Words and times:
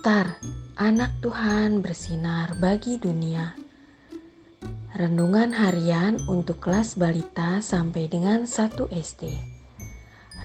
Star, 0.00 0.40
anak 0.80 1.20
Tuhan 1.20 1.84
bersinar 1.84 2.56
bagi 2.56 2.96
dunia. 2.96 3.52
Renungan 4.96 5.52
harian 5.52 6.16
untuk 6.24 6.56
kelas 6.56 6.96
balita 6.96 7.60
sampai 7.60 8.08
dengan 8.08 8.48
1 8.48 8.80
SD. 8.96 9.28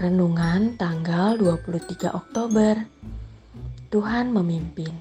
Renungan 0.04 0.76
tanggal 0.76 1.40
23 1.40 1.72
Oktober. 2.12 2.84
Tuhan 3.88 4.36
memimpin. 4.36 4.92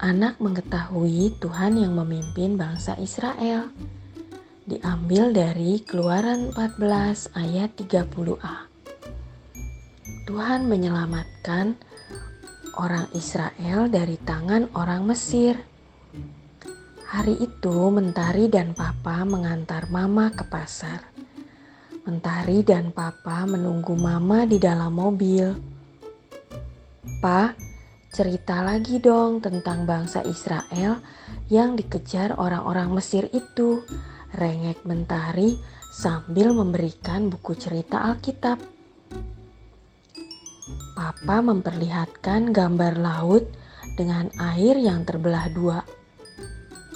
Anak 0.00 0.40
mengetahui 0.40 1.36
Tuhan 1.36 1.76
yang 1.76 1.92
memimpin 1.92 2.56
bangsa 2.56 2.96
Israel. 2.96 3.68
Diambil 4.64 5.28
dari 5.28 5.84
Keluaran 5.84 6.56
14 6.56 7.36
ayat 7.36 7.76
30a. 7.76 8.56
Tuhan 10.24 10.64
menyelamatkan 10.64 11.76
orang 12.78 13.08
Israel 13.12 13.90
dari 13.92 14.16
tangan 14.16 14.72
orang 14.72 15.04
Mesir. 15.04 15.60
Hari 17.12 17.44
itu 17.44 17.92
Mentari 17.92 18.48
dan 18.48 18.72
Papa 18.72 19.28
mengantar 19.28 19.92
Mama 19.92 20.32
ke 20.32 20.48
pasar. 20.48 21.12
Mentari 22.08 22.64
dan 22.64 22.88
Papa 22.88 23.44
menunggu 23.44 23.92
Mama 23.92 24.48
di 24.48 24.56
dalam 24.56 24.96
mobil. 24.96 25.52
Pa, 27.20 27.52
cerita 28.08 28.64
lagi 28.64 28.96
dong 28.96 29.44
tentang 29.44 29.84
bangsa 29.84 30.24
Israel 30.24 31.04
yang 31.52 31.76
dikejar 31.76 32.40
orang-orang 32.40 32.96
Mesir 32.96 33.28
itu. 33.36 33.84
Rengek 34.32 34.88
Mentari 34.88 35.60
sambil 35.92 36.56
memberikan 36.56 37.28
buku 37.28 37.52
cerita 37.52 38.00
Alkitab. 38.08 38.71
Papa 40.92 41.40
memperlihatkan 41.40 42.52
gambar 42.52 43.00
laut 43.00 43.48
dengan 43.96 44.28
air 44.36 44.76
yang 44.76 45.08
terbelah 45.08 45.48
dua. 45.48 45.80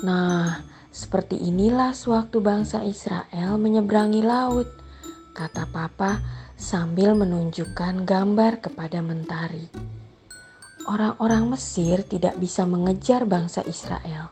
Nah, 0.05 0.61
seperti 0.93 1.41
inilah 1.41 1.97
sewaktu 1.97 2.41
bangsa 2.45 2.85
Israel 2.85 3.57
menyeberangi 3.57 4.21
laut, 4.21 4.69
kata 5.33 5.69
Papa 5.73 6.21
sambil 6.57 7.17
menunjukkan 7.17 8.05
gambar 8.05 8.61
kepada 8.65 9.01
mentari. 9.01 9.69
Orang-orang 10.87 11.57
Mesir 11.57 12.05
tidak 12.05 12.37
bisa 12.37 12.69
mengejar 12.69 13.25
bangsa 13.25 13.65
Israel. 13.65 14.29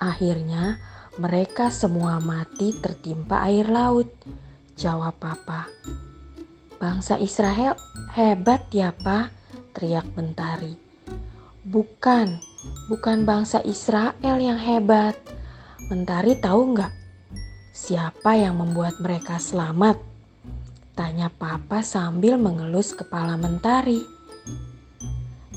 Akhirnya, 0.00 0.80
mereka 1.20 1.68
semua 1.68 2.20
mati 2.20 2.76
tertimpa 2.76 3.44
air 3.48 3.68
laut. 3.68 4.08
Jawab 4.80 5.16
Papa. 5.20 5.68
Bangsa 6.80 7.20
Israel 7.20 7.76
hebat 8.16 8.64
ya 8.72 8.96
pak, 8.96 9.28
teriak 9.76 10.16
Mentari. 10.16 10.72
Bukan, 11.60 12.40
bukan 12.88 13.28
bangsa 13.28 13.60
Israel 13.68 14.40
yang 14.40 14.56
hebat. 14.56 15.12
Mentari 15.92 16.40
tahu 16.40 16.72
nggak 16.72 16.88
siapa 17.76 18.32
yang 18.32 18.56
membuat 18.56 18.96
mereka 18.96 19.36
selamat? 19.36 20.00
Tanya 20.96 21.28
papa 21.28 21.84
sambil 21.84 22.40
mengelus 22.40 22.96
kepala 22.96 23.36
Mentari. 23.36 24.00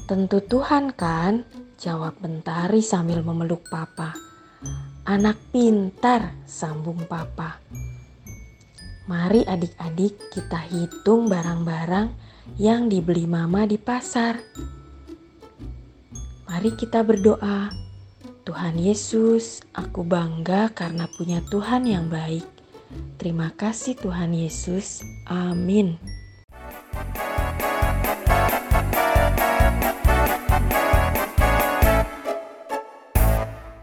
Tentu 0.04 0.44
Tuhan 0.44 0.92
kan? 0.92 1.48
Jawab 1.80 2.20
Mentari 2.20 2.84
sambil 2.84 3.24
memeluk 3.24 3.64
papa. 3.72 4.12
Anak 5.08 5.40
pintar, 5.56 6.36
sambung 6.44 7.00
papa. 7.08 7.64
Mari 9.04 9.44
adik-adik 9.44 10.16
kita 10.32 10.64
hitung 10.72 11.28
barang-barang 11.28 12.16
yang 12.56 12.88
dibeli 12.88 13.28
mama 13.28 13.68
di 13.68 13.76
pasar. 13.76 14.40
Mari 16.48 16.72
kita 16.80 17.04
berdoa. 17.04 17.68
Tuhan 18.44 18.76
Yesus, 18.76 19.64
aku 19.76 20.04
bangga 20.04 20.72
karena 20.72 21.08
punya 21.08 21.44
Tuhan 21.48 21.88
yang 21.88 22.08
baik. 22.08 22.44
Terima 23.20 23.52
kasih 23.52 24.00
Tuhan 24.00 24.36
Yesus. 24.36 25.04
Amin. 25.28 26.00